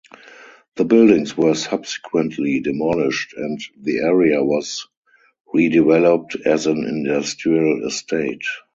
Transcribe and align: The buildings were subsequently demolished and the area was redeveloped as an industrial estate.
The 0.77 0.85
buildings 0.85 1.37
were 1.37 1.53
subsequently 1.53 2.59
demolished 2.59 3.35
and 3.37 3.61
the 3.79 3.99
area 3.99 4.43
was 4.43 4.87
redeveloped 5.53 6.41
as 6.43 6.65
an 6.65 6.85
industrial 6.85 7.85
estate. 7.85 8.43